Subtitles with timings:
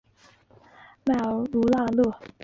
[1.05, 2.15] 迈尔河畔卢热。